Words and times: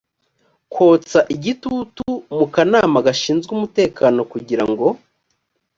kotsa 0.73 1.19
igitutu 1.35 2.05
mu 2.37 2.45
kanama 2.53 2.97
gashinzwe 3.07 3.49
umutekano 3.57 4.19
kugira 4.31 4.63
ngo 4.71 4.87